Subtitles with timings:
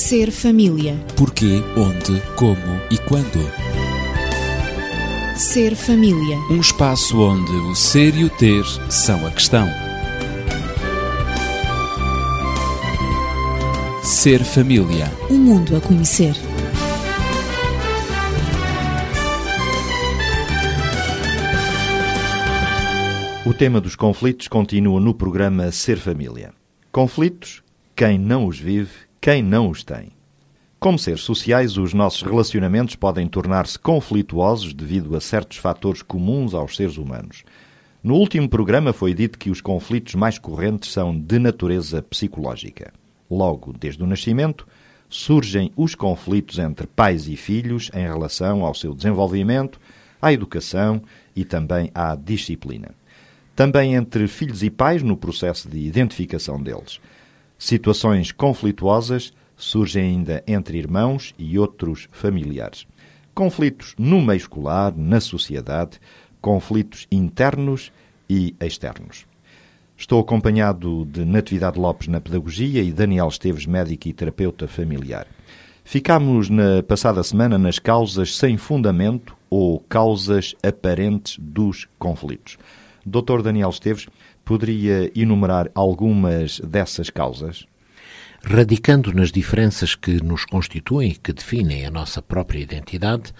[0.00, 0.94] Ser família.
[1.16, 3.40] Porquê, onde, como e quando.
[5.36, 6.36] Ser família.
[6.48, 9.66] Um espaço onde o ser e o ter são a questão.
[14.04, 15.10] Ser família.
[15.28, 16.36] Um mundo a conhecer.
[23.44, 26.54] O tema dos conflitos continua no programa Ser Família.
[26.92, 27.64] Conflitos,
[27.96, 30.12] quem não os vive, quem não os tem.
[30.78, 36.76] Como seres sociais, os nossos relacionamentos podem tornar-se conflituosos devido a certos fatores comuns aos
[36.76, 37.42] seres humanos.
[38.02, 42.92] No último programa foi dito que os conflitos mais correntes são de natureza psicológica.
[43.28, 44.66] Logo, desde o nascimento,
[45.08, 49.80] surgem os conflitos entre pais e filhos em relação ao seu desenvolvimento,
[50.22, 51.02] à educação
[51.34, 52.94] e também à disciplina
[53.58, 57.00] também entre filhos e pais no processo de identificação deles.
[57.58, 62.86] Situações conflituosas surgem ainda entre irmãos e outros familiares.
[63.34, 65.98] Conflitos no meio escolar, na sociedade,
[66.40, 67.90] conflitos internos
[68.30, 69.26] e externos.
[69.96, 75.26] Estou acompanhado de Natividade Lopes na Pedagogia e Daniel Esteves, médico e terapeuta familiar.
[75.82, 82.56] Ficámos na passada semana nas causas sem fundamento ou causas aparentes dos conflitos.
[83.04, 83.42] Dr.
[83.42, 84.06] Daniel Esteves,
[84.48, 87.66] poderia enumerar algumas dessas causas?
[88.40, 93.34] radicando nas diferenças que nos constituem e que definem a nossa própria identidade,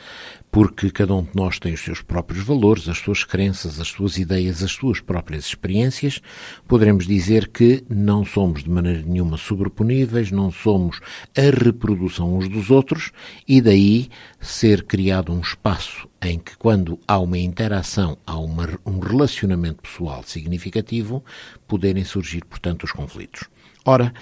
[0.51, 4.19] porque cada um de nós tem os seus próprios valores, as suas crenças, as suas
[4.19, 6.20] ideias, as suas próprias experiências,
[6.67, 10.98] poderemos dizer que não somos de maneira nenhuma sobreponíveis, não somos
[11.36, 13.12] a reprodução uns dos outros,
[13.47, 14.09] e daí
[14.41, 20.22] ser criado um espaço em que, quando há uma interação, há uma, um relacionamento pessoal
[20.24, 21.24] significativo,
[21.66, 23.44] poderem surgir, portanto, os conflitos.
[23.84, 24.12] Ora,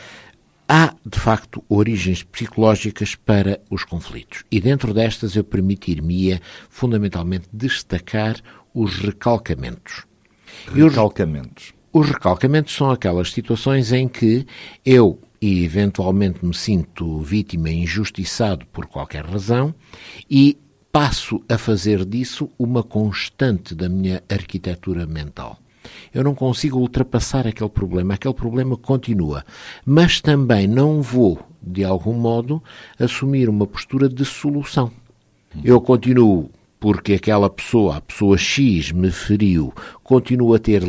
[0.69, 4.43] Há, de facto, origens psicológicas para os conflitos.
[4.51, 8.41] E dentro destas eu permitir-me-ia, fundamentalmente, destacar
[8.75, 10.05] os recalcamentos.
[10.75, 11.73] Recalcamentos.
[11.93, 14.45] Os, os recalcamentos são aquelas situações em que
[14.85, 19.73] eu e eventualmente me sinto vítima injustiçado por qualquer razão
[20.29, 20.59] e
[20.97, 25.59] passo a fazer disso uma constante da minha arquitetura mental
[26.15, 29.45] eu não consigo ultrapassar aquele problema, aquele problema continua.
[29.85, 32.63] Mas também não vou, de algum modo,
[32.99, 34.91] assumir uma postura de solução.
[35.63, 40.83] Eu continuo porque aquela pessoa, a pessoa X, me feriu, continuo a ter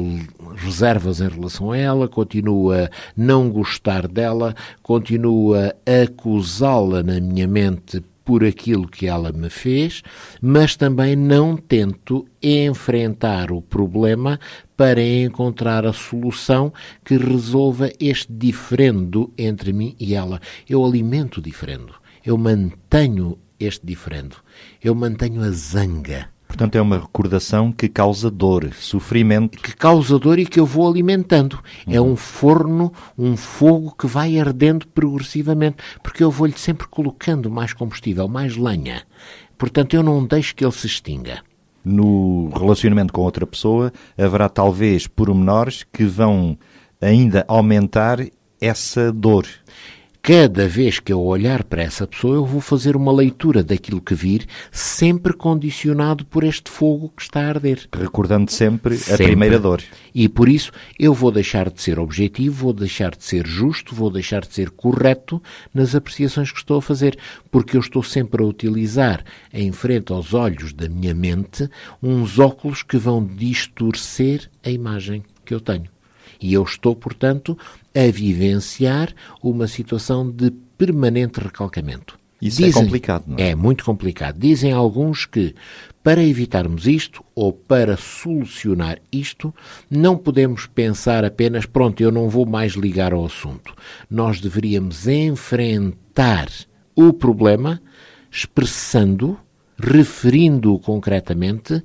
[0.55, 7.47] reservas em relação a ela, continuo a não gostar dela, continuo a acusá-la na minha
[7.47, 10.03] mente por aquilo que ela me fez,
[10.41, 14.37] mas também não tento enfrentar o problema
[14.75, 16.73] para encontrar a solução
[17.05, 20.41] que resolva este diferendo entre mim e ela.
[20.67, 21.93] Eu alimento o diferendo,
[22.25, 24.35] eu mantenho este diferendo,
[24.83, 29.57] eu mantenho a zanga Portanto, é uma recordação que causa dor, sofrimento.
[29.57, 31.59] Que causa dor e que eu vou alimentando.
[31.85, 31.93] Uhum.
[31.93, 37.73] É um forno, um fogo que vai ardendo progressivamente, porque eu vou-lhe sempre colocando mais
[37.73, 39.03] combustível, mais lenha.
[39.57, 41.41] Portanto, eu não deixo que ele se extinga.
[41.83, 46.57] No relacionamento com outra pessoa, haverá talvez pormenores que vão
[47.01, 48.19] ainda aumentar
[48.59, 49.45] essa dor
[50.27, 54.13] cada vez que eu olhar para essa pessoa, eu vou fazer uma leitura daquilo que
[54.13, 57.87] vir, sempre condicionado por este fogo que está a arder.
[57.97, 59.81] Recordando sempre, sempre, a primeira dor.
[60.13, 64.11] E por isso eu vou deixar de ser objetivo, vou deixar de ser justo, vou
[64.11, 65.41] deixar de ser correto
[65.73, 67.17] nas apreciações que estou a fazer,
[67.49, 69.23] porque eu estou sempre a utilizar,
[69.53, 71.69] em frente aos olhos da minha mente,
[72.03, 75.96] uns óculos que vão distorcer a imagem que eu tenho.
[76.41, 77.57] E eu estou, portanto,
[77.95, 82.17] a vivenciar uma situação de permanente recalcamento.
[82.41, 83.49] Isso é Dizem, é complicado, não é?
[83.49, 84.37] É muito complicado.
[84.37, 85.55] Dizem alguns que,
[86.03, 89.53] para evitarmos isto ou para solucionar isto,
[89.89, 93.73] não podemos pensar apenas, pronto, eu não vou mais ligar ao assunto.
[94.09, 96.47] Nós deveríamos enfrentar
[96.95, 97.81] o problema
[98.31, 99.37] expressando,
[99.79, 101.83] referindo-o concretamente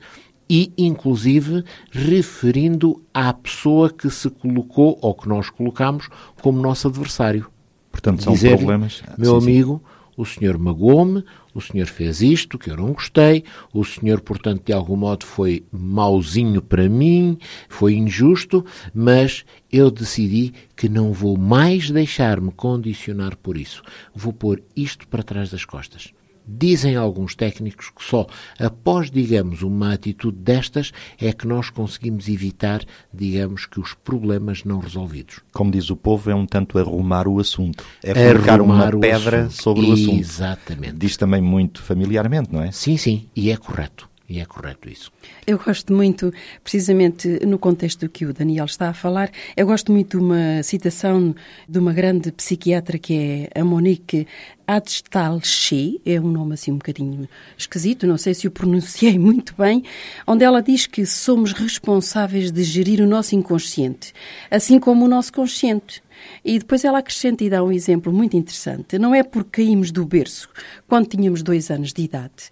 [0.55, 6.11] e, inclusive, referindo à pessoa que se colocou ou que nós colocamos
[6.43, 7.47] como nosso adversário.
[7.91, 9.03] Portanto, são Dizer, problemas.
[9.17, 10.13] Meu sim, amigo, sim.
[10.15, 14.75] o senhor magoou-me, o senhor fez isto que eu não gostei, o senhor, portanto, de
[14.75, 18.63] algum modo foi mauzinho para mim, foi injusto,
[18.95, 23.83] mas eu decidi que não vou mais deixar-me condicionar por isso.
[24.15, 26.13] Vou pôr isto para trás das costas.
[26.47, 28.27] Dizem alguns técnicos que só
[28.59, 34.79] após, digamos, uma atitude destas é que nós conseguimos evitar, digamos, que os problemas não
[34.79, 35.41] resolvidos.
[35.53, 37.85] Como diz o povo, é um tanto arrumar o assunto.
[38.03, 39.63] É colocar uma pedra assunto.
[39.63, 40.21] sobre o assunto.
[40.21, 40.97] Exatamente.
[40.97, 42.71] Diz também muito familiarmente, não é?
[42.73, 44.12] Sim, sim, e é correto.
[44.33, 45.13] E é correto isso.
[45.47, 46.33] Eu gosto muito,
[46.65, 51.35] precisamente no contexto que o Daniel está a falar, eu gosto muito de uma citação
[51.69, 54.27] de uma grande psiquiatra que é a Monique
[54.67, 59.85] Adstalchi, é um nome assim um bocadinho esquisito, não sei se o pronunciei muito bem,
[60.27, 64.15] onde ela diz que somos responsáveis de gerir o nosso inconsciente,
[64.51, 66.03] assim como o nosso consciente.
[66.43, 68.99] E depois ela acrescenta e dá um exemplo muito interessante.
[68.99, 70.49] Não é porque caímos do berço
[70.89, 72.51] quando tínhamos dois anos de idade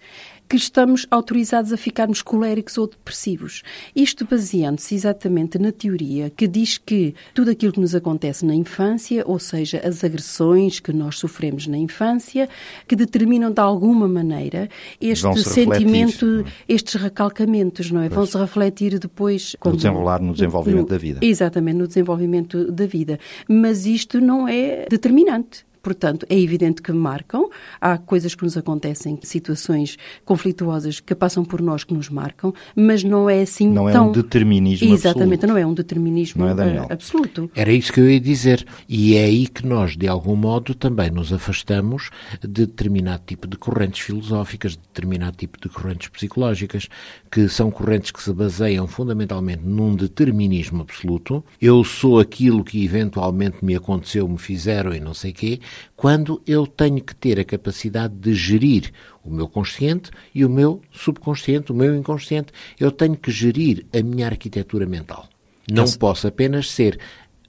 [0.51, 3.63] que estamos autorizados a ficarmos coléricos ou depressivos.
[3.95, 9.23] Isto baseando-se exatamente na teoria que diz que tudo aquilo que nos acontece na infância,
[9.29, 12.49] ou seja, as agressões que nós sofremos na infância,
[12.89, 14.69] que determinam de alguma maneira
[15.01, 16.53] este sentimento, refletir.
[16.69, 18.09] estes recalcamentos, não é?
[18.09, 21.21] Vão-se refletir depois No desenrolar, no desenvolvimento no- da vida.
[21.23, 23.21] Exatamente, no desenvolvimento da vida.
[23.49, 25.65] Mas isto não é determinante.
[25.83, 27.49] Portanto, é evidente que marcam.
[27.81, 33.03] Há coisas que nos acontecem, situações conflituosas que passam por nós que nos marcam, mas
[33.03, 34.09] não é assim Não é tão...
[34.09, 35.47] um determinismo Exatamente, absoluto.
[35.47, 37.51] não é um determinismo Não é, absoluto.
[37.55, 38.67] Era isso que eu ia dizer.
[38.89, 42.11] E é aí que nós, de algum modo, também nos afastamos
[42.41, 46.89] de determinado tipo de correntes filosóficas, de determinado tipo de correntes psicológicas,
[47.31, 51.45] que são correntes que se baseiam fundamentalmente num determinismo absoluto.
[51.61, 55.61] Eu sou aquilo que eventualmente me aconteceu, me fizeram e não sei quê,
[55.97, 58.93] quando eu tenho que ter a capacidade de gerir
[59.25, 62.53] o meu consciente e o meu subconsciente, o meu inconsciente.
[62.79, 65.29] Eu tenho que gerir a minha arquitetura mental.
[65.71, 66.99] Não posso apenas ser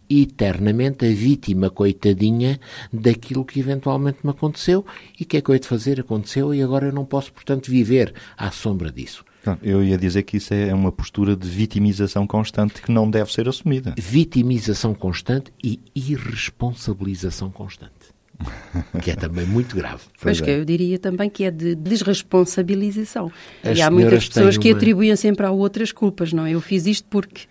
[0.10, 2.60] eternamente a vítima coitadinha
[2.92, 4.86] daquilo que eventualmente me aconteceu
[5.20, 6.00] e que é que eu hei de fazer?
[6.00, 9.24] Aconteceu e agora eu não posso, portanto, viver à sombra disso.
[9.46, 13.32] Não, Eu ia dizer que isso é uma postura de vitimização constante que não deve
[13.32, 13.96] ser assumida.
[13.98, 18.01] Vitimização constante e irresponsabilização constante.
[19.02, 20.02] Que é também muito grave.
[20.20, 20.60] Pois Pois que é.
[20.60, 23.32] eu diria também que é de desresponsabilização.
[23.64, 26.52] As e há muitas pessoas que uma- atribuem sempre a outras culpas, não é?
[26.52, 27.42] Eu fiz isto porque...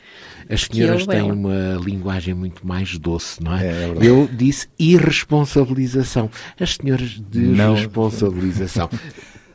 [0.48, 1.32] As senhoras têm ela.
[1.32, 3.66] uma linguagem muito mais doce, não é?
[3.66, 3.94] É, é.
[4.00, 6.30] Eu disse irresponsabilização.
[6.58, 7.74] As senhoras Não.
[7.74, 8.90] desresponsabilização.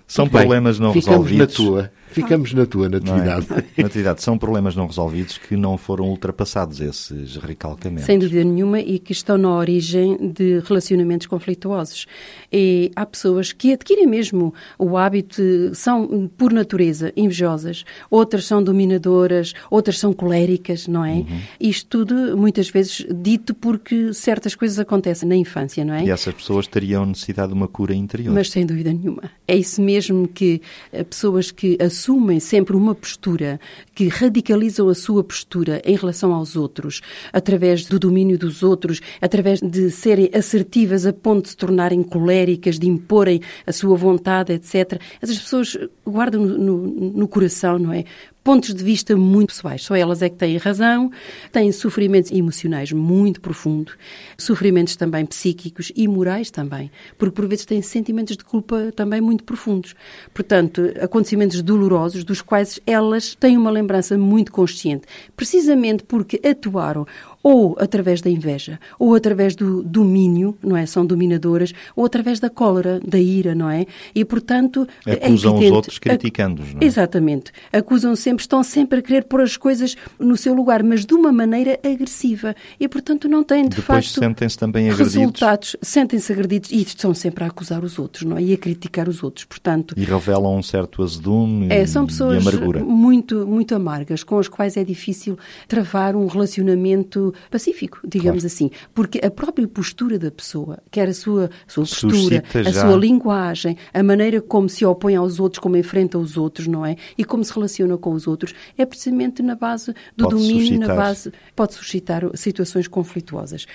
[0.08, 1.60] São Muito bem, problemas não ficamos resolvidos.
[1.60, 3.02] Na tua, ficamos na tua, Não é?
[3.02, 3.48] Natividade.
[3.78, 8.06] Natividade, são problemas não resolvidos que não foram ultrapassados, esses recalcamentos.
[8.06, 12.08] Sem dúvida nenhuma, e que estão na origem de relacionamentos conflituosos.
[12.52, 15.42] E há pessoas que adquirem mesmo o hábito,
[15.74, 21.26] são por natureza invejosas, outras são dominadoras, outras são coléricas, não é?
[21.60, 26.06] Isto tudo, muitas vezes, dito porque certas coisas acontecem na infância, não é?
[26.06, 28.34] E essas pessoas teriam necessidade de uma cura interior.
[28.34, 29.24] Mas sem dúvida nenhuma.
[29.48, 32.05] É isso mesmo que eh, pessoas que assumem
[32.40, 33.60] sempre uma postura,
[33.94, 37.02] que radicalizam a sua postura em relação aos outros,
[37.34, 42.78] através do domínio dos outros, através de serem assertivas a ponto de se tornarem coléricas,
[42.80, 45.00] de imporem a sua vontade, etc.
[45.22, 48.04] Essas pessoas guardam no, no- no coração, não é?
[48.46, 49.82] Pontos de vista muito pessoais.
[49.82, 51.12] Só elas é que têm razão,
[51.52, 53.98] têm sofrimentos emocionais muito profundos,
[54.38, 59.44] sofrimentos também psíquicos e morais também, porque por vezes têm sentimentos de culpa também muito
[59.44, 59.96] profundos.
[60.32, 67.08] Portanto, acontecimentos dolorosos dos quais elas têm uma lembrança muito consciente, precisamente porque atuaram
[67.48, 70.88] ou através da inveja, ou através do domínio, não é?
[70.88, 73.86] São dominadoras, ou através da cólera, da ira, não é?
[74.16, 76.86] E, portanto, é Acusam os evidente- outros criticando-os, não é?
[76.86, 77.52] Exatamente.
[77.72, 81.32] Acusam sempre, estão sempre a querer pôr as coisas no seu lugar, mas de uma
[81.32, 82.56] maneira agressiva.
[82.80, 85.76] E, portanto, não têm, de Depois facto, sentem-se também agredidos resultados.
[85.84, 88.42] Sentem-se agredidos e estão sempre a acusar os outros, não é?
[88.42, 89.46] E a criticar os outros.
[89.46, 92.44] Portanto, e revelam um certo azedume é, são pessoas
[92.84, 98.48] muito, muito amargas, com as quais é difícil travar um relacionamento pacífico, digamos Claro.
[98.54, 98.72] assim.
[98.94, 102.82] Porque a própria postura da pessoa, quer a sua, a sua postura, Suscita a já-
[102.88, 106.96] sua linguagem, a maneira como se opõe aos outros, como enfrenta os outros, não é?
[107.18, 110.88] E como se relaciona com os outros, é precisamente na base do Pode domínio, suscitar.
[110.88, 111.32] na base.
[111.56, 113.66] pode suscitar situações conflituosas.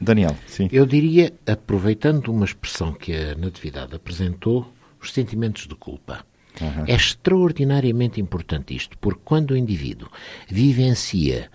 [0.00, 0.68] Daniel, sim.
[0.72, 6.24] Eu diria, aproveitando uma expressão que a Natividade apresentou, os sentimentos de culpa.
[6.86, 10.08] É extraordinariamente importante isto, porque quando o indivíduo
[10.48, 11.50] vivencia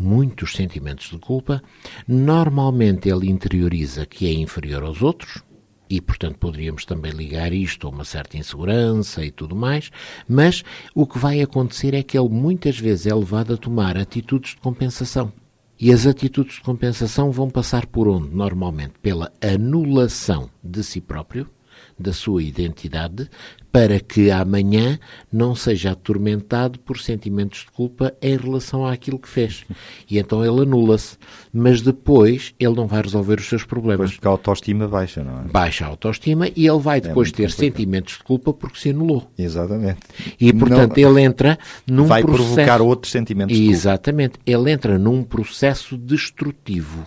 [0.00, 1.62] muitos sentimentos de culpa,
[2.08, 5.42] normalmente ele interioriza que é inferior aos outros,
[5.90, 9.90] e, portanto, poderíamos também ligar isto a uma certa insegurança e tudo mais,
[10.28, 10.62] mas
[10.94, 14.60] o que vai acontecer é que ele muitas vezes é levado a tomar atitudes de
[14.60, 15.32] compensação.
[15.78, 18.28] E as atitudes de compensação vão passar por onde?
[18.32, 21.50] Normalmente pela anulação de si próprio,
[21.98, 23.28] da sua identidade
[23.72, 24.98] para que amanhã
[25.32, 29.64] não seja atormentado por sentimentos de culpa em relação àquilo que fez.
[30.10, 31.16] E então ele anula-se.
[31.52, 33.98] Mas depois ele não vai resolver os seus problemas.
[33.98, 35.44] Pois porque a autoestima baixa, não é?
[35.44, 37.60] Baixa a autoestima e ele vai depois muito ter complicado.
[37.60, 39.30] sentimentos de culpa porque se anulou.
[39.38, 40.00] Exatamente.
[40.40, 42.54] E, portanto, Não- ele entra num vai processo...
[42.54, 43.76] provocar outros sentimentos de culpa.
[43.76, 44.34] Exatamente.
[44.44, 47.06] Ele entra num processo destrutivo.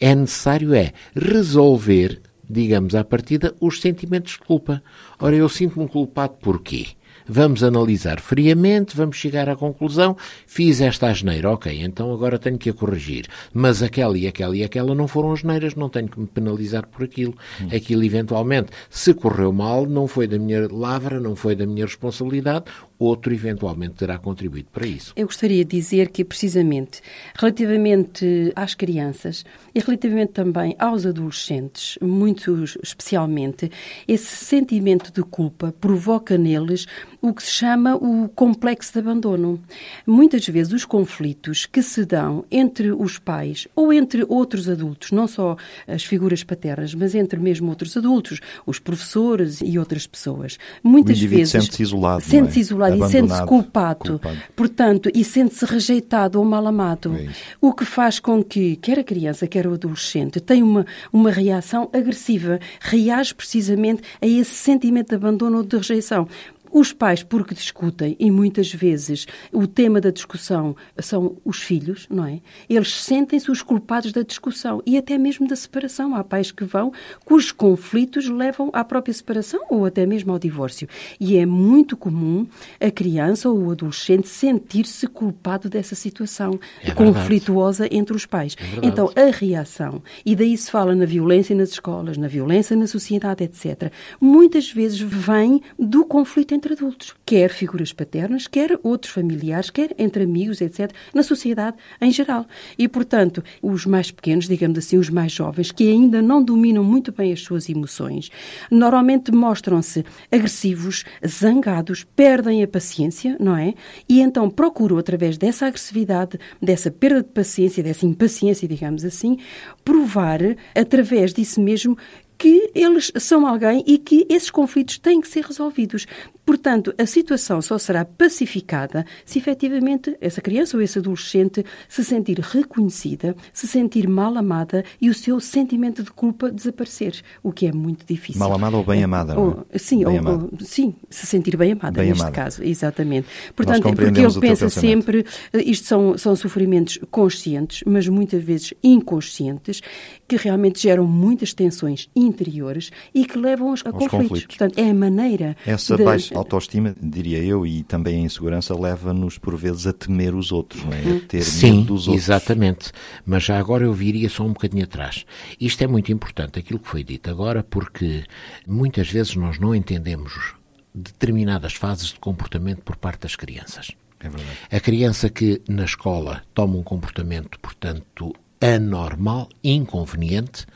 [0.00, 4.82] É necessário é resolver, digamos à partida, os sentimentos de culpa.
[5.18, 6.86] Ora, eu sinto-me culpado por quê?
[7.32, 10.16] Vamos analisar friamente, vamos chegar à conclusão,
[10.46, 13.26] fiz esta asneira, ok, então agora tenho que a corrigir.
[13.52, 17.04] Mas aquela e aquela e aquela não foram asneiras, não tenho que me penalizar por
[17.04, 17.34] aquilo.
[17.72, 22.64] Aquilo, eventualmente, se correu mal, não foi da minha lavra, não foi da minha responsabilidade,
[23.00, 25.12] outro eventualmente terá contribuído para isso.
[25.16, 27.00] Eu gostaria de dizer que, precisamente,
[27.34, 33.70] relativamente às crianças e relativamente também aos adolescentes, muito especialmente,
[34.06, 36.86] esse sentimento de culpa provoca neles
[37.22, 39.60] o que se chama o complexo de abandono.
[40.06, 45.26] Muitas vezes os conflitos que se dão entre os pais ou entre outros adultos, não
[45.26, 51.16] só as figuras paternas, mas entre mesmo outros adultos, os professores e outras pessoas, muitas
[51.16, 52.30] indivíduo vezes sente-se isolado, não é?
[52.30, 52.60] Sente-se
[52.94, 54.38] isolado e sente-se culpado, culpado.
[54.54, 57.14] portanto, e sente-se rejeitado ou mal amado.
[57.14, 57.28] É
[57.60, 61.88] o que faz com que, quer a criança, quer o adolescente, tenha uma, uma reação
[61.92, 66.28] agressiva, reage precisamente a esse sentimento de abandono ou de rejeição.
[66.72, 72.24] Os pais, porque discutem, e muitas vezes o tema da discussão são os filhos, não
[72.24, 72.40] é?
[72.68, 76.14] Eles sentem-se os culpados da discussão e até mesmo da separação.
[76.14, 76.92] Há pais que vão,
[77.24, 80.88] cujos conflitos levam à própria separação ou até mesmo ao divórcio.
[81.18, 82.46] E é muito comum
[82.80, 88.54] a criança ou o adolescente sentir-se culpado dessa situação É conflituosa entre os pais.
[88.54, 88.86] verdade.
[88.86, 93.44] então, a reação, e daí se fala na violência nas escolas, na violência na sociedade,
[93.44, 99.94] etc., muitas vezes vem do conflito entre adultos, quer figuras paternas, quer outros familiares, quer
[99.98, 102.46] entre amigos, etc., na sociedade em geral.
[102.78, 107.12] E, portanto, os mais pequenos, digamos assim, os mais jovens, que ainda não dominam muito
[107.12, 108.30] bem as suas emoções,
[108.70, 113.74] normalmente mostram-se agressivos, zangados, perdem a paciência, não é?
[114.08, 119.38] E então procuram, através dessa agressividade, dessa perda de paciência, dessa impaciência, digamos assim,
[119.84, 120.40] provar,
[120.74, 121.96] através disso mesmo,
[122.40, 126.06] que eles são alguém e que esses conflitos têm que ser resolvidos.
[126.46, 132.40] Portanto, a situação só será pacificada se efetivamente essa criança ou esse adolescente se sentir
[132.40, 137.72] reconhecida, se sentir mal amada e o seu sentimento de culpa desaparecer, o que é
[137.72, 138.40] muito difícil.
[138.40, 139.46] Mal amada ou bem amada, não é?
[139.46, 140.44] Ou- sim, Bem ou- amada.
[140.50, 142.34] ou- sim, se sentir bem amada Bem neste amada.
[142.34, 143.28] caso, exatamente.
[143.54, 148.72] Portanto, porque compreendemos ele pensa sempre, eh, isto são, são sofrimentos conscientes, mas muitas vezes
[148.82, 149.82] inconscientes,
[150.30, 154.08] que realmente geram muitas tensões interiores e que levam a conflitos.
[154.10, 154.46] conflitos.
[154.56, 159.38] Portanto, é a maneira Essa de- baixa autoestima, diria eu, e também a insegurança, leva-nos
[159.38, 161.16] por vezes a temer os outros, não é?
[161.16, 162.24] A ter Sim, medo dos outros.
[162.24, 162.92] exatamente.
[163.26, 165.24] Mas já agora eu viria só um bocadinho atrás.
[165.60, 168.22] Isto é muito importante, aquilo que foi dito agora, porque
[168.66, 170.54] muitas vezes nós não entendemos
[170.94, 173.90] determinadas fases de comportamento por parte das crianças.
[174.20, 174.48] É verdade.
[174.70, 180.66] A criança que na escola toma um comportamento, portanto, anormal, inconveniente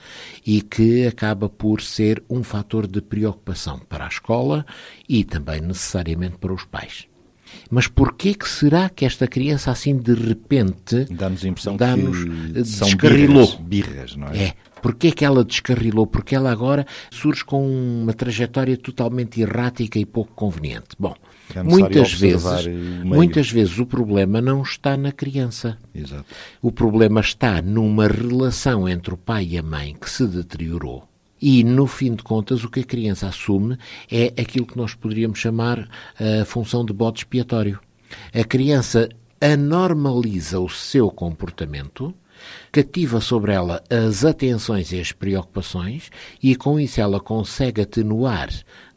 [0.46, 4.64] e que acaba por ser um fator de preocupação para a escola
[5.08, 7.06] e também necessariamente para os pais.
[7.70, 12.64] Mas porquê que será que esta criança assim de repente Dá-nos a impressão dá-nos- que
[12.64, 13.46] são descarrilou?
[13.58, 14.42] birras, birras, não é?
[14.44, 14.54] É.
[14.82, 16.06] Porquê que ela descarrilou?
[16.06, 17.64] Porque ela agora surge com
[18.02, 20.88] uma trajetória totalmente errática e pouco conveniente.
[20.98, 21.14] Bom,
[21.54, 22.66] É muitas vezes,
[23.04, 25.78] muitas vezes o problema não está na criança.
[25.94, 26.24] Exato.
[26.62, 31.06] O problema está numa relação entre o pai e a mãe que se deteriorou.
[31.40, 33.76] E, no fim de contas, o que a criança assume
[34.10, 37.78] é aquilo que nós poderíamos chamar a função de bode expiatório.
[38.32, 39.08] A criança
[39.40, 42.14] anormaliza o seu comportamento,
[42.72, 46.10] cativa sobre ela as atenções e as preocupações
[46.42, 48.48] e com isso ela consegue atenuar,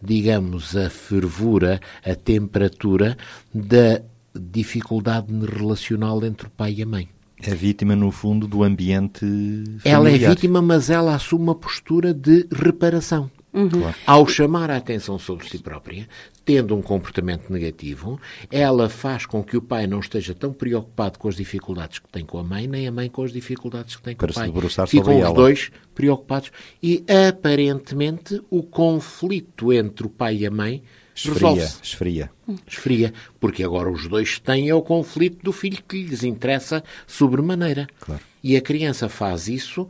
[0.01, 3.17] digamos, a fervura, a temperatura
[3.53, 4.01] da
[4.39, 7.09] dificuldade relacional entre o pai e a mãe.
[7.41, 9.23] É vítima, no fundo, do ambiente
[9.85, 10.29] Ela é familiar.
[10.31, 13.29] vítima, mas ela assume uma postura de reparação.
[13.51, 13.95] Claro.
[14.05, 16.07] Ao chamar a atenção sobre si própria,
[16.47, 18.17] tendo um comportamento negativo,
[18.49, 22.25] ela faz com que o pai não esteja tão preocupado com as dificuldades que tem
[22.25, 24.87] com a mãe, nem a mãe com as dificuldades que tem com Para o pai.
[24.87, 25.33] Ficam os ela.
[25.33, 26.49] dois preocupados
[26.81, 30.81] e, aparentemente, o conflito entre o pai e a mãe
[31.13, 32.31] Esfria, esfria.
[32.65, 37.87] esfria, porque agora os dois têm é o conflito do filho que lhes interessa sobremaneira.
[37.99, 38.21] Claro.
[38.41, 39.89] E a criança faz isso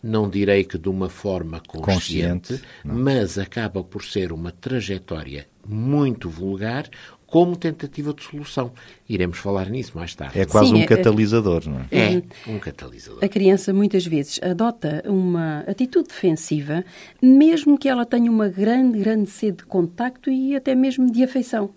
[0.00, 6.28] não direi que de uma forma consciente, Consciente, mas acaba por ser uma trajetória muito
[6.28, 6.88] vulgar
[7.26, 8.72] como tentativa de solução.
[9.08, 10.38] Iremos falar nisso mais tarde.
[10.38, 11.86] É quase Sim, um é- catalisador, não é?
[11.90, 13.24] É um catalisador.
[13.24, 16.84] A criança muitas vezes adota uma atitude defensiva,
[17.20, 21.70] mesmo que ela tenha uma grande, grande sede de contacto e até mesmo de afeição.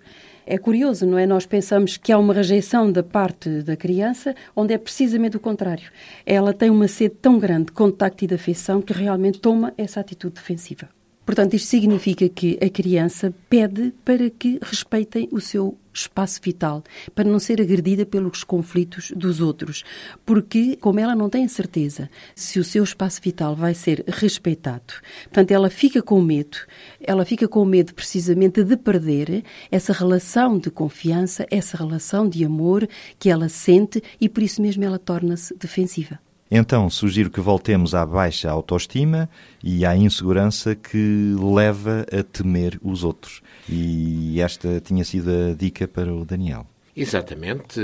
[0.45, 1.27] É curioso, não é?
[1.27, 5.91] Nós pensamos que há uma rejeição da parte da criança, onde é precisamente o contrário.
[6.25, 9.99] Ela tem uma sede tão grande de contacto e de afeição que realmente toma essa
[9.99, 10.89] atitude defensiva.
[11.29, 16.83] Portanto, isto significa que a criança pede para que respeitem o seu espaço vital,
[17.13, 19.83] para não ser agredida pelos conflitos dos outros.
[20.25, 24.95] Porque, como ela não tem certeza se o seu espaço vital vai ser respeitado,
[25.25, 26.57] portanto, ela fica com medo,
[26.99, 32.89] ela fica com medo precisamente de perder essa relação de confiança, essa relação de amor
[33.19, 36.19] que ela sente e por isso mesmo ela torna-se defensiva.
[36.51, 39.29] Então, sugiro que voltemos à baixa autoestima
[39.63, 43.41] e à insegurança que leva a temer os outros.
[43.67, 46.65] E esta tinha sido a dica para o Daniel.
[46.95, 47.79] Exatamente.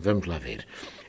[0.00, 0.64] Vamos lá ver.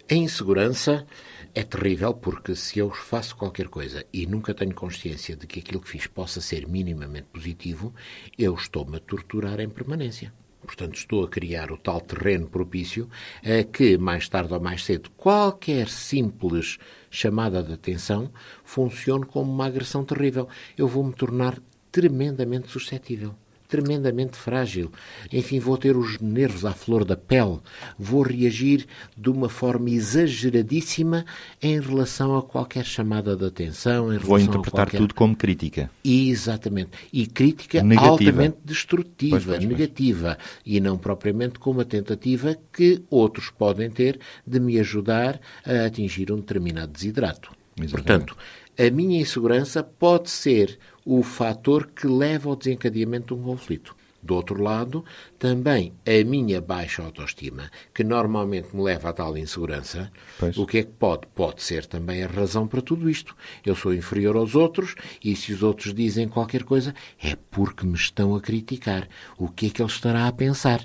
[0.10, 1.06] A insegurança
[1.54, 5.82] é terrível porque se eu faço qualquer coisa e nunca tenho consciência de que aquilo
[5.82, 7.94] que fiz possa ser minimamente positivo,
[8.38, 10.34] eu estou-me a torturar em permanência.
[10.66, 13.10] Portanto, estou a criar o tal terreno propício
[13.44, 16.78] a que, mais tarde ou mais cedo, qualquer simples
[17.10, 18.32] chamada de atenção
[18.64, 20.48] funcione como uma agressão terrível.
[20.78, 21.60] Eu vou me tornar
[21.92, 23.36] tremendamente suscetível
[23.68, 24.92] tremendamente frágil.
[25.32, 27.60] Enfim, vou ter os nervos à flor da pele,
[27.98, 28.86] vou reagir
[29.18, 31.26] de uma forma exageradíssima
[31.62, 34.98] em relação a qualquer chamada de atenção, em Vou interpretar a qualquer...
[34.98, 35.90] tudo como crítica.
[36.04, 36.92] Exatamente.
[37.12, 38.12] E crítica Negativa.
[38.12, 39.70] altamente destrutiva, Pois, pois, pois.
[39.70, 45.86] negativa, e não propriamente como uma tentativa que outros podem ter de me ajudar a
[45.86, 47.52] atingir um determinado desidrato.
[47.78, 47.92] Exatamente.
[47.92, 48.38] Portanto,
[48.78, 53.96] a minha insegurança pode ser o fator que leva ao desencadeamento de um conflito.
[54.24, 55.06] Do outro lado,
[55.38, 60.58] também a minha baixa autoestima, que normalmente me leva a tal insegurança, Pois.
[60.58, 61.28] o que é que pode?
[61.36, 63.36] Pode ser também a razão para tudo isto.
[63.64, 67.94] Eu sou inferior aos outros e se os outros dizem qualquer coisa é porque me
[67.94, 69.08] estão a criticar.
[69.38, 70.84] O que é que ele estará a pensar?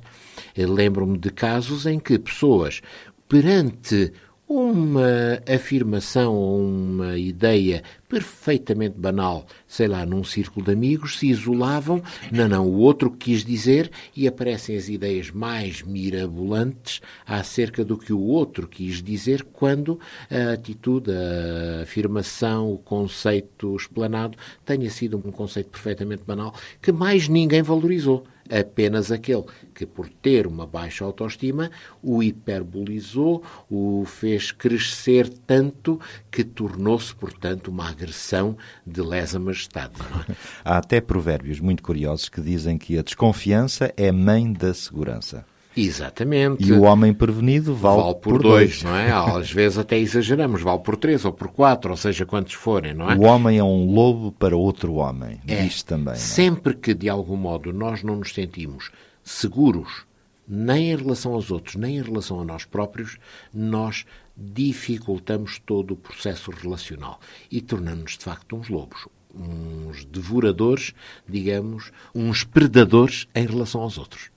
[0.55, 2.83] Lembro-me de casos em que pessoas,
[3.27, 4.13] perante
[4.51, 12.03] uma afirmação ou uma ideia perfeitamente banal, sei lá, num círculo de amigos, se isolavam,
[12.33, 18.13] não, não, o outro quis dizer e aparecem as ideias mais mirabolantes acerca do que
[18.13, 25.31] o outro quis dizer quando a atitude, a afirmação, o conceito explanado tenha sido um
[25.31, 31.71] conceito perfeitamente banal que mais ninguém valorizou apenas aquele que, por ter uma baixa autoestima,
[32.03, 39.95] o hiperbolizou, o fez crescer tanto que tornou-se, portanto, uma agressão de lesa majestade.
[40.29, 40.35] é?
[40.65, 45.45] Há até provérbios muito curiosos que dizem que a desconfiança é mãe da segurança.
[45.77, 46.65] Exatamente.
[46.65, 49.11] E o homem prevenido vale, Vale por, dois, não é?
[49.11, 53.11] Às vezes até exageramos, vale por três ou por quatro, ou seja, quantos forem, não
[53.11, 53.15] é?
[53.15, 55.41] O homem é um lobo para outro homem.
[55.47, 55.63] É.
[55.65, 56.15] Diz também.
[56.15, 56.17] é?
[56.17, 58.91] Sempre que, de algum modo, nós não nos sentimos
[59.23, 60.05] seguros,
[60.47, 63.19] nem em relação aos outros, nem em relação a nós próprios,
[63.55, 64.05] nós
[64.37, 70.93] dificultamos todo o processo relacional e tornamos-nos, de facto, uns lobos, uns devoradores,
[71.29, 74.31] digamos, uns predadores em relação aos outros.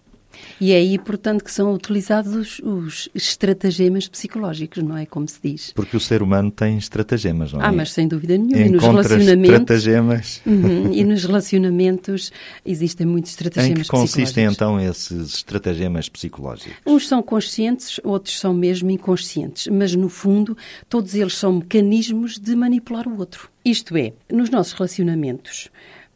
[0.59, 5.05] E é aí, portanto, que são utilizados os estratagemas psicológicos, não é?
[5.05, 5.71] Como se diz.
[5.73, 7.65] Porque o ser humano tem estratagemas, não é?
[7.65, 8.65] Ah, mas sem dúvida nenhuma.
[8.65, 9.53] E nos relacionamentos.
[9.53, 10.41] estratagemas.
[10.45, 12.31] Uhum, e nos relacionamentos
[12.65, 16.75] existem muitos Em estratagemas que consistem então esses estratagemas psicológicos?
[16.85, 20.57] Uns são conscientes, outros são mesmo inconscientes, mas no fundo
[20.89, 23.49] todos eles são mecanismos de manipular o outro.
[23.65, 25.69] Isto é, nos nossos relacionamentos,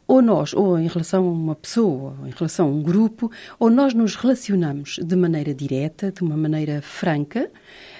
[0.08, 3.68] ou nós, ou em relação a uma pessoa, ou em relação a um grupo, ou
[3.68, 7.50] nós nos relacionamos de maneira direta, de uma maneira franca,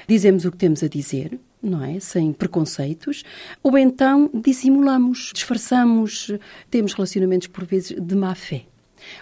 [0.08, 2.00] dizemos o que temos a dizer, não é?
[2.00, 3.22] Sem preconceitos,
[3.62, 6.32] ou então dissimulamos, disfarçamos,
[6.70, 8.64] temos relacionamentos por vezes de má fé.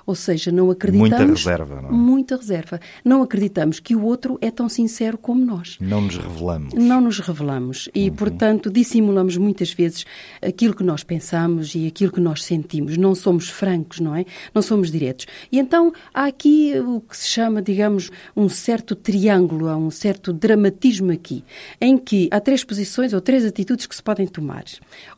[0.07, 1.19] Ou seja, não acreditamos.
[1.19, 1.93] Muita reserva, não é?
[1.93, 2.81] Muita reserva.
[3.05, 5.77] Não acreditamos que o outro é tão sincero como nós.
[5.81, 6.75] Não nos revelamos.
[6.75, 10.05] Não nos revelamos e, portanto, dissimulamos muitas vezes
[10.43, 12.97] aquilo que nós pensamos e aquilo que nós sentimos.
[12.97, 14.25] Não somos francos, não é?
[14.55, 15.27] Não somos diretos.
[15.51, 20.33] E então há aqui o que se chama, digamos, um certo triângulo, há um certo
[20.33, 21.45] dramatismo aqui,
[21.81, 24.65] em que há três posições ou três atitudes que se podem tomar.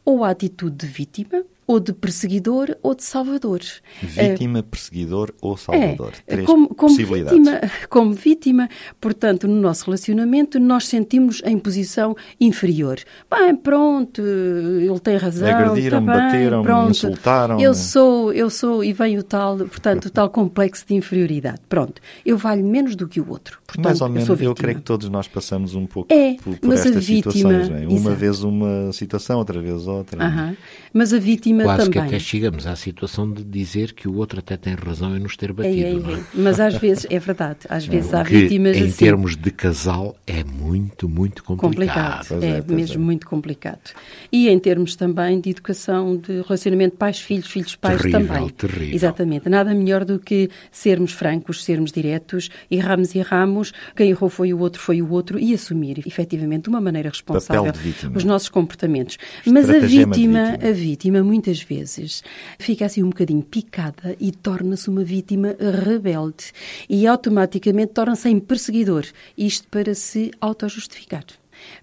[0.05, 3.61] Ou a atitude de vítima, ou de perseguidor ou de salvador.
[4.03, 6.15] Vítima, perseguidor ou salvador.
[6.27, 7.39] É, Três como, como possibilidades.
[7.39, 8.69] vítima, como vítima,
[9.01, 12.99] portanto, no nosso relacionamento, nós sentimos em posição inferior.
[13.31, 15.47] Bem, pronto, ele tem razão.
[15.49, 17.63] Agrediram-me, tá bem, bateram-me, pronto, insultaram-me.
[17.63, 21.61] Eu sou, eu sou, e vem o tal, portanto, o tal complexo de inferioridade.
[21.69, 23.59] Pronto, eu valho menos do que o outro.
[23.67, 24.55] Portanto, Mais ou eu menos, eu, vítima.
[24.55, 27.69] creio que todos nós passamos um pouco É, por, por mas a estas vítima- situações.
[27.69, 27.87] Não é?
[27.87, 30.25] Uma vez uma situação, outra vez outra.
[30.25, 30.57] Aham.
[30.95, 32.09] Mas a vítima Quase que também.
[32.09, 35.51] até chegamos à situação de dizer que o outro até tem razão em nos ter
[35.51, 36.11] É, batido.
[36.11, 36.19] é, é?
[36.19, 36.23] é.
[36.35, 39.05] Mas às vezes, é verdade, às vezes há que, vítimas em assim.
[39.05, 42.29] termos de casal, é muito, muito complicado.
[42.29, 42.45] complicado.
[42.45, 43.05] É, é, mesmo é.
[43.05, 43.93] muito complicado.
[44.31, 48.49] E em termos também de educação, de relacionamento pais-filhos, filhos-pais também.
[48.51, 48.95] terrível.
[48.95, 49.49] Exatamente.
[49.49, 54.59] Nada melhor do que sermos francos, sermos diretos, erramos e erramos, quem errou foi o
[54.59, 57.73] outro, foi o outro, e assumir, efetivamente, de uma maneira responsável,
[58.15, 59.17] os nossos comportamentos.
[59.47, 60.59] Mas a vítima, vítima.
[60.69, 62.23] a vítima, muitas vezes,
[62.59, 66.53] fica assim um bocadinho picada e torna-se uma vítima rebelde.
[66.89, 69.07] E automaticamente torna-se em perseguidor.
[69.37, 71.25] Isto para se autojustificar.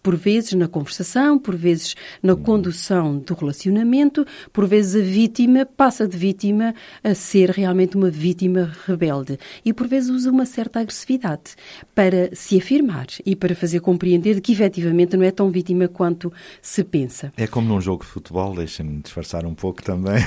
[0.02, 6.08] Por vezes na conversação, por vezes na condução do relacionamento, por vezes a vítima passa
[6.08, 9.38] de vítima a ser realmente uma vítima rebelde.
[9.64, 11.56] E por vezes usa uma certa agressividade
[11.94, 16.84] para se afirmar e para fazer compreender que efetivamente não é tão vítima quanto se
[16.84, 17.32] pensa.
[17.38, 20.16] É como num jogo de futebol, deixa-me disfarçar um pouco também.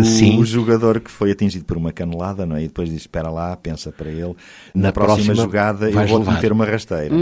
[0.00, 0.38] O, sim.
[0.38, 2.64] o jogador que foi atingido por uma canelada, não é?
[2.64, 4.34] E depois diz: Espera lá, pensa para ele.
[4.74, 7.14] Na, Na próxima, próxima jogada eu vou levar." meter uma rasteira.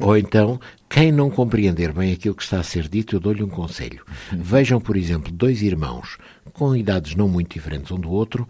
[0.00, 0.41] Ou então,
[0.88, 4.04] quem não compreender bem aquilo que está a ser dito, eu dou-lhe um conselho.
[4.32, 6.18] Vejam, por exemplo, dois irmãos
[6.52, 8.48] com idades não muito diferentes um do outro,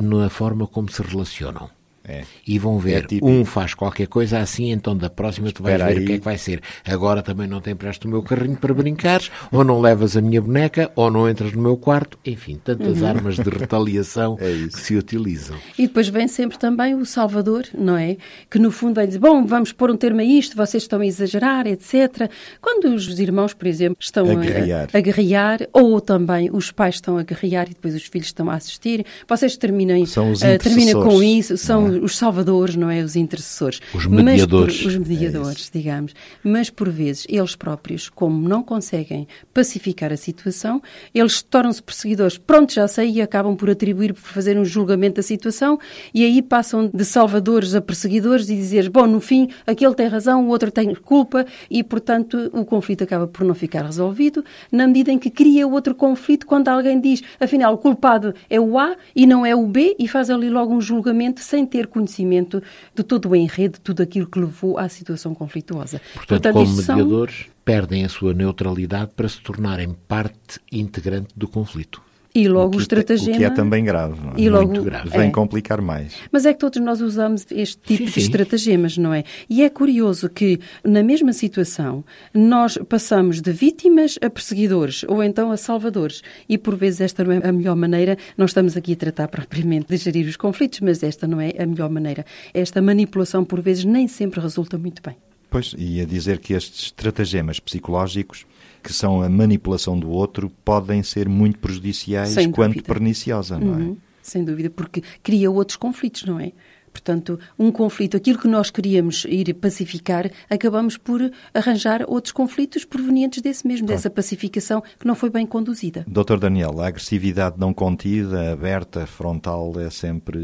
[0.00, 1.70] na forma como se relacionam.
[2.06, 2.22] É.
[2.46, 3.28] E vão ver, típico.
[3.28, 6.04] um faz qualquer coisa assim, então da próxima tu vais Espera ver aí.
[6.04, 6.60] o que é que vai ser.
[6.84, 10.40] Agora também não te empresto o meu carrinho para brincares, ou não levas a minha
[10.40, 12.18] boneca, ou não entras no meu quarto.
[12.26, 15.56] Enfim, tantas armas de retaliação É que se utilizam.
[15.78, 18.16] E depois vem sempre também o Salvador, não é?
[18.50, 21.06] Que no fundo vai dizer, bom, vamos pôr um termo a isto, vocês estão a
[21.06, 22.28] exagerar, etc.
[22.60, 24.88] Quando os irmãos, por exemplo, estão A guerrear.
[24.92, 28.50] a, a guerrear, ou também os pais estão a guerrear e depois os filhos estão
[28.50, 31.91] a assistir, vocês terminem, São os eh, terminam com isso, são não é?
[32.02, 33.02] Os salvadores, não é?
[33.02, 33.80] Os intercessores.
[33.94, 34.84] Os por- mediadores.
[34.84, 36.14] os mediadores, digamos.
[36.42, 40.82] Mas por vezes, eles próprios, como não conseguem pacificar a situação,
[41.14, 42.38] eles tornam-se perseguidores.
[42.38, 45.78] Pronto, já sei, e acabam por atribuir, por fazer um julgamento da situação,
[46.14, 50.46] e aí passam de salvadores a perseguidores e dizer, bom, no fim, aquele tem razão,
[50.46, 55.10] o outro tem culpa, e portanto o conflito acaba por não ficar resolvido, na medida
[55.10, 59.26] em que cria outro conflito quando alguém diz, afinal, o culpado é o A e
[59.26, 62.62] não é o B, e faz ali logo um julgamento sem ter conhecimento
[62.94, 66.00] de todo o enredo, de tudo aquilo que levou à situação conflituosa.
[66.14, 71.46] Portanto, como isto são- mediadores, perdem a sua neutralidade para se tornarem parte integrante do
[71.48, 72.02] conflito.
[72.34, 73.36] E logo o, o que, estratagema.
[73.36, 74.18] o que é também grave.
[74.20, 74.34] Não é?
[74.38, 75.10] E logo, Muito grave.
[75.10, 75.30] Vem é.
[75.30, 76.14] complicar mais.
[76.30, 78.20] Mas é que todos nós usamos este tipo Sim, de sim.
[78.20, 79.24] estratagemas, não é?
[79.50, 85.52] E é curioso que, na mesma situação, nós passamos de vítimas a perseguidores ou então
[85.52, 86.22] a salvadores.
[86.48, 88.16] E, por vezes, esta não é a melhor maneira.
[88.36, 91.66] Não estamos aqui a tratar propriamente de gerir os conflitos, mas esta não é a
[91.66, 92.24] melhor maneira.
[92.54, 95.16] Esta manipulação, por vezes, nem sempre resulta muito bem.
[95.50, 98.46] Pois, e a dizer que estes estratagemas psicológicos,
[98.82, 103.76] que são a manipulação do outro, podem ser muito prejudiciais quanto perniciosa, não é?
[103.78, 106.52] Uhum, sem dúvida, porque cria outros conflitos, não é?
[106.92, 113.40] Portanto, um conflito, aquilo que nós queríamos ir pacificar, acabamos por arranjar outros conflitos provenientes
[113.40, 116.04] desse mesmo, dessa pacificação que não foi bem conduzida.
[116.06, 120.38] Doutor Daniel, a agressividade não contida, aberta, frontal, é sempre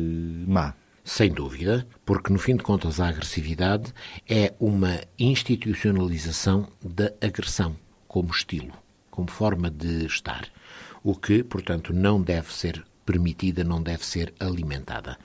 [0.47, 0.75] má.
[1.05, 3.93] Sem dúvida, porque no fim de contas a agressividade
[4.29, 7.77] é uma institucionalização da agressão
[8.09, 8.73] como estilo,
[9.11, 10.49] como forma de estar,
[11.05, 15.19] o que, portanto, não deve ser permitida, não deve ser alimentada.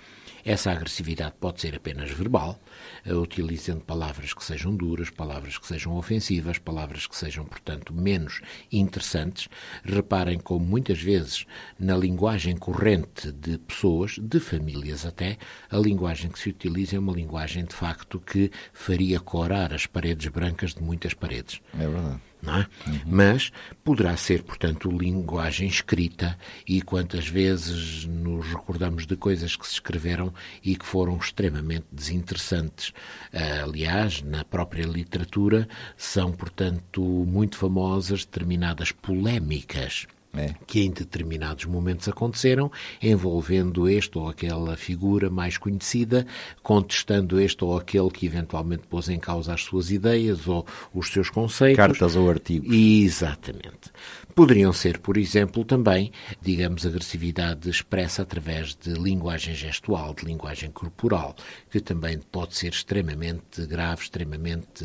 [0.45, 2.59] Essa agressividade pode ser apenas verbal,
[3.05, 8.41] eh, utilizando palavras que sejam duras, palavras que sejam ofensivas, palavras que sejam, portanto, menos
[8.69, 9.47] interessantes.
[9.85, 11.45] Reparem como muitas vezes
[11.79, 15.37] na linguagem corrente de pessoas, de famílias até,
[15.69, 20.27] a linguagem que se utiliza é uma linguagem de facto que faria corar as paredes
[20.27, 22.32] brancas de muitas paredes É verdade.
[22.43, 22.67] Não é?
[23.06, 23.51] Mas
[23.84, 30.34] poderá ser, portanto, linguagem escrita e quantas vezes nos recordamos de coisas que se escreveram
[30.63, 32.93] e que foram extremamente desinteressantes.
[33.34, 40.55] Ah, Aliás, na própria literatura são, portanto, muito famosas determinadas polémicas É.
[40.65, 46.25] que em determinados momentos aconteceram, envolvendo este ou aquela figura mais conhecida,
[46.63, 51.29] contestando este ou aquele que eventualmente pôs em causa as suas ideias ou os seus
[51.29, 51.77] conceitos.
[51.77, 52.73] Cartas ou artigos.
[52.73, 53.91] Exatamente.
[54.35, 61.35] Poderiam ser, por exemplo, também, digamos, agressividade expressa através de linguagem gestual, de linguagem corporal,
[61.69, 64.83] que também pode ser extremamente grave, extremamente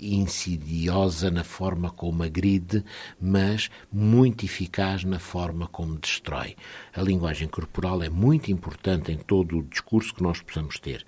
[0.00, 2.82] insidiosa na forma como agride,
[3.20, 6.56] mas muito eficaz na forma como destrói.
[6.94, 11.04] A linguagem corporal é muito importante em todo o discurso que nós possamos ter.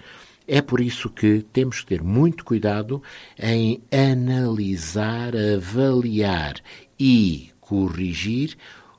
[0.49, 3.03] É por isso que temos que ter muito cuidado
[3.37, 6.55] em analisar, avaliar
[6.99, 8.57] e corrigir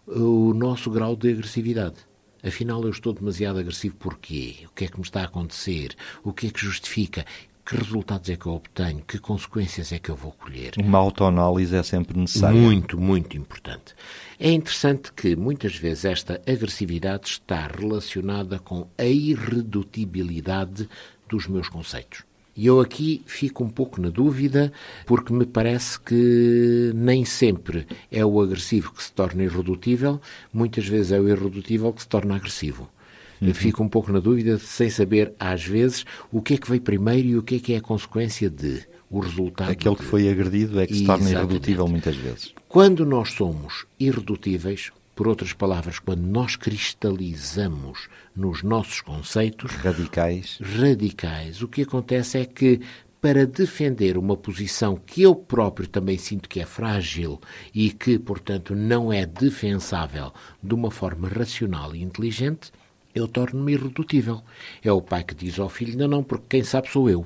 [0.07, 1.95] o nosso grau de agressividade.
[2.43, 4.55] Afinal, eu estou demasiado agressivo porquê?
[4.67, 5.95] O que é que me está a acontecer?
[6.23, 7.25] O que é que justifica?
[7.65, 9.03] Que resultados é que eu obtenho?
[9.05, 10.71] Que consequências é que eu vou colher?
[10.77, 12.57] Uma autoanálise é sempre necessária.
[12.57, 13.93] Muito, muito importante.
[14.39, 20.87] É interessante que muitas vezes esta agressividade está relacionada com a irredutibilidade
[21.27, 22.26] dos meus conceitos.
[22.57, 24.73] E eu aqui fico um pouco na dúvida,
[25.05, 30.19] porque me parece que nem sempre é o agressivo que se torna irredutível,
[30.51, 32.89] muitas vezes é o irredutível que se torna agressivo.
[33.39, 33.53] Uhum.
[33.53, 37.27] Fico um pouco na dúvida, sem saber, às vezes, o que é que veio primeiro
[37.27, 38.83] e o que é que é a consequência de.
[39.09, 39.71] O resultado.
[39.71, 42.53] Aquele que foi agredido é que se torna irredutível muitas vezes.
[42.67, 51.63] Quando nós somos irredutíveis, por outras palavras, quando nós cristalizamos nos nossos conceitos radicais, radicais,
[51.63, 52.81] o que acontece é que
[53.19, 57.41] para defender uma posição que eu próprio também sinto que é frágil
[57.73, 62.71] e que, portanto, não é defensável de uma forma racional e inteligente,
[63.15, 64.43] eu torno-me irredutível.
[64.83, 67.25] É o pai que diz ao filho: não, não, porque quem sabe sou eu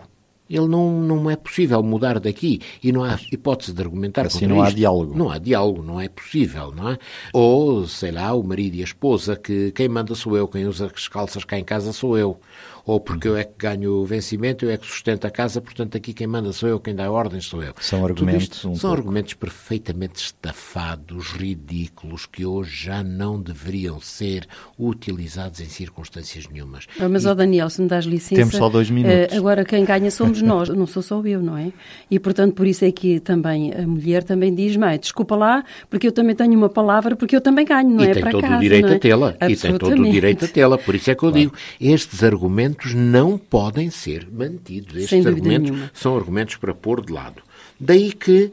[0.52, 4.62] ele não, não é possível mudar daqui e não há hipótese de argumentar assim não
[4.62, 4.78] há isto.
[4.78, 5.18] diálogo.
[5.18, 6.98] Não há diálogo, não é possível, não é?
[7.34, 10.92] Ou, sei lá, o marido e a esposa que quem manda sou eu, quem usa
[10.94, 12.40] as calças cá em casa sou eu
[12.86, 15.98] ou porque eu é que ganho o vencimento, eu é que sustento a casa, portanto
[15.98, 17.74] aqui quem manda sou eu, quem dá ordens sou eu.
[17.80, 19.02] São argumentos um São pouco.
[19.02, 24.48] argumentos perfeitamente estafados, ridículos, que hoje já não deveriam ser
[24.80, 26.88] utilizados em circunstâncias nenhumas.
[27.00, 28.36] Ah, mas, ó Daniel, se me dás licença...
[28.36, 29.34] Temos só dois minutos.
[29.34, 31.72] Uh, agora quem ganha somos nós, não sou só eu, não é?
[32.10, 36.08] E, portanto, por isso é que também a mulher também diz, mãe, desculpa lá, porque
[36.08, 38.14] eu também tenho uma palavra, porque eu também ganho, não e é?
[38.14, 38.96] tem Para todo casa, o direito é?
[38.96, 39.36] a tê-la.
[39.50, 40.78] E tem todo o direito a tê-la.
[40.78, 41.40] Por isso é que eu claro.
[41.40, 44.96] digo, estes argumentos não podem ser mantidos.
[44.96, 45.92] Estes argumentos nenhuma.
[45.94, 47.42] são argumentos para pôr de lado.
[47.80, 48.52] Daí que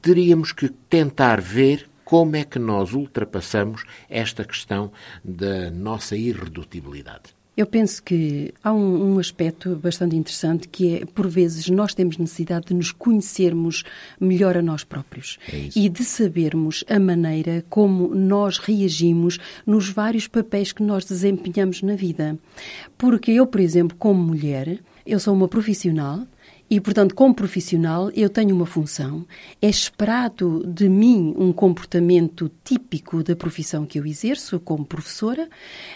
[0.00, 4.92] teríamos que tentar ver como é que nós ultrapassamos esta questão
[5.24, 7.35] da nossa irredutibilidade.
[7.56, 12.18] Eu penso que há um, um, aspecto bastante interessante que é, por vezes, nós temos
[12.18, 13.82] necessidade de nos conhecermos
[14.20, 20.26] melhor a nós próprios é e de sabermos a maneira como nós reagimos nos vários
[20.28, 22.38] papéis que nós desempenhamos na vida.
[22.98, 26.26] Porque eu, por exemplo, como mulher, eu sou uma profissional
[26.68, 29.24] e, portanto, como profissional, eu tenho uma função.
[29.62, 35.48] É esperado de mim um comportamento típico da profissão que eu exerço como professora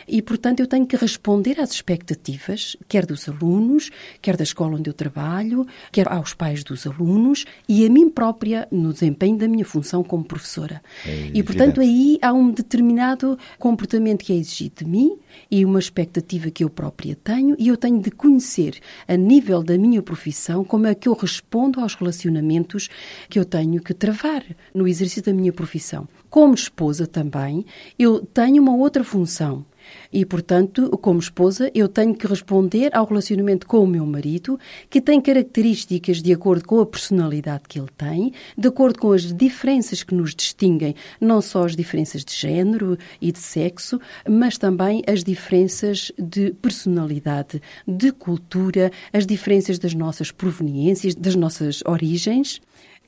[0.07, 3.91] e, portanto, eu tenho que responder às expectativas, quer dos alunos,
[4.23, 8.69] quer da escola onde eu trabalho, quer aos pais dos alunos e a mim própria
[8.71, 10.81] no desempenho da minha função como professora.
[11.05, 15.19] É e, portanto, aí há um determinado comportamento que é exigido de mim
[15.51, 19.77] e uma expectativa que eu própria tenho e eu tenho de conhecer a nível da
[19.77, 22.89] minha profissão como é que eu respondo aos relacionamentos
[23.29, 26.09] que eu tenho que travar no exercício da minha profissão.
[26.29, 27.65] Como esposa também,
[27.99, 29.65] eu tenho uma outra função.
[30.13, 35.01] E, portanto, como esposa, eu tenho que responder ao relacionamento com o meu marido, que
[35.01, 40.03] tem características de acordo com a personalidade que ele tem, de acordo com as diferenças
[40.03, 45.23] que nos distinguem, não só as diferenças de género e de sexo, mas também as
[45.23, 52.61] diferenças de personalidade, de cultura, as diferenças das nossas proveniências, das nossas origens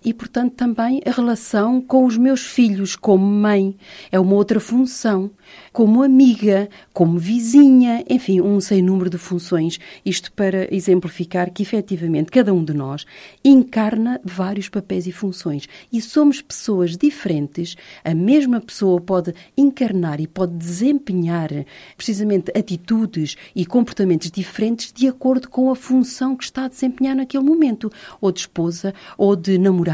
[0.05, 3.77] e, portanto, também a relação com os meus filhos como mãe.
[4.11, 5.31] É uma outra função.
[5.73, 9.79] Como amiga, como vizinha, enfim, um sem número de funções.
[10.05, 13.05] Isto para exemplificar que, efetivamente, cada um de nós
[13.45, 15.69] encarna vários papéis e funções.
[15.93, 17.77] E somos pessoas diferentes.
[18.05, 21.51] A mesma pessoa pode encarnar e pode desempenhar
[21.97, 27.45] precisamente atitudes e comportamentos diferentes de acordo com a função que está a desempenhar naquele
[27.45, 27.91] momento.
[28.21, 29.92] Ou de esposa, ou de namorada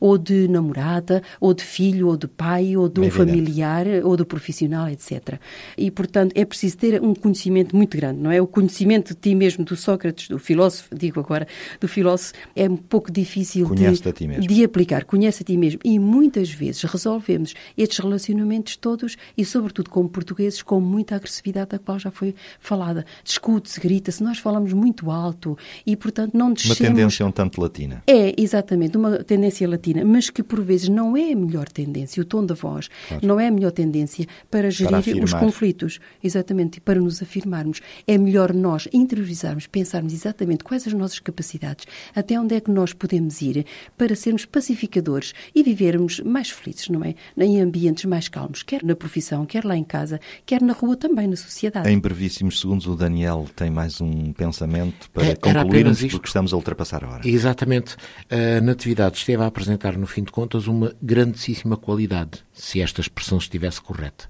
[0.00, 3.30] ou de namorada, ou de filho, ou de pai, ou de um evidente.
[3.30, 5.38] familiar, ou de profissional, etc.
[5.76, 8.40] E, portanto, é preciso ter um conhecimento muito grande, não é?
[8.40, 11.46] O conhecimento de ti mesmo, do Sócrates, do filósofo, digo agora,
[11.80, 15.04] do filósofo, é um pouco difícil de, de aplicar.
[15.04, 15.80] Conhece a ti mesmo.
[15.84, 21.78] E muitas vezes resolvemos estes relacionamentos todos e, sobretudo, como portugueses, com muita agressividade, da
[21.78, 23.04] qual já foi falada.
[23.22, 26.78] Discute-se, grita-se, nós falamos muito alto e, portanto, não Uma descemos...
[26.78, 28.02] tendência um tanto latina.
[28.06, 32.24] É, exatamente, uma tendência latina, mas que por vezes não é a melhor tendência, o
[32.24, 32.88] tom da voz
[33.22, 35.40] não é a melhor tendência para gerir os afirmar.
[35.40, 37.80] conflitos, exatamente, e para nos afirmarmos.
[38.06, 42.92] É melhor nós interiorizarmos, pensarmos exatamente quais as nossas capacidades, até onde é que nós
[42.92, 43.66] podemos ir
[43.98, 47.14] para sermos pacificadores e vivermos mais felizes, não é?
[47.36, 51.26] Em ambientes mais calmos, quer na profissão, quer lá em casa, quer na rua também,
[51.26, 51.88] na sociedade.
[51.90, 56.56] Em brevíssimos segundos, o Daniel tem mais um pensamento para É, concluirmos, porque estamos a
[56.56, 57.28] ultrapassar a hora.
[57.28, 57.96] Exatamente.
[58.30, 63.38] A Natividade esteve a apresentar, no fim de contas, uma grandíssima qualidade, se esta expressão
[63.38, 64.28] estivesse correta,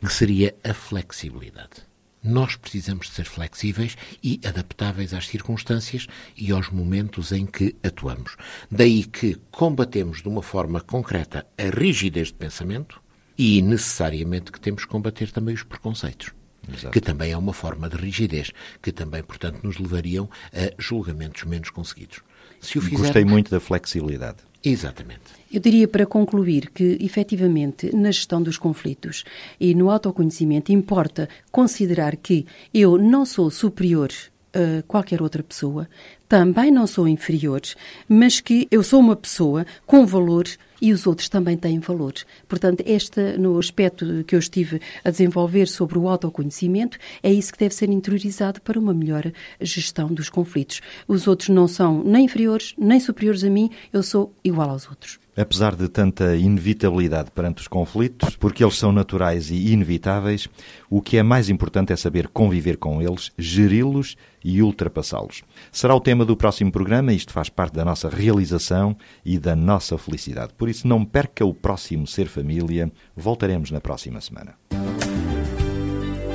[0.00, 1.86] que seria a flexibilidade.
[2.24, 8.36] Nós precisamos de ser flexíveis e adaptáveis às circunstâncias e aos momentos em que atuamos.
[8.68, 13.00] Daí que combatemos de uma forma concreta a rigidez de pensamento
[13.38, 16.32] e necessariamente que temos que combater também os preconceitos.
[16.68, 16.90] Exato.
[16.90, 21.70] Que também é uma forma de rigidez, que também, portanto, nos levariam a julgamentos menos
[21.70, 22.20] conseguidos.
[22.62, 23.02] Se o fizermos...
[23.02, 24.38] Gostei muito da flexibilidade.
[24.64, 25.20] Exatamente.
[25.52, 29.24] Eu diria para concluir que, efetivamente, na gestão dos conflitos
[29.60, 34.10] e no autoconhecimento, importa considerar que eu não sou superior
[34.54, 35.88] a qualquer outra pessoa,
[36.28, 37.60] também não sou inferior,
[38.08, 40.46] mas que eu sou uma pessoa com valor
[40.82, 42.12] e os outros também têm valor.
[42.48, 47.58] Portanto, este, no aspecto que eu estive a desenvolver sobre o autoconhecimento, é isso que
[47.60, 50.80] deve ser interiorizado para uma melhor gestão dos conflitos.
[51.06, 55.21] Os outros não são nem inferiores, nem superiores a mim, eu sou igual aos outros.
[55.36, 60.46] Apesar de tanta inevitabilidade perante os conflitos, porque eles são naturais e inevitáveis,
[60.90, 65.42] o que é mais importante é saber conviver com eles, geri-los e ultrapassá-los.
[65.70, 69.96] Será o tema do próximo programa, isto faz parte da nossa realização e da nossa
[69.96, 70.52] felicidade.
[70.52, 72.92] Por isso, não perca o próximo Ser Família.
[73.16, 74.54] Voltaremos na próxima semana.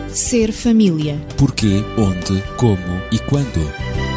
[0.10, 1.20] Ser família.
[1.38, 2.82] Porquê, onde, como
[3.12, 4.17] e quando.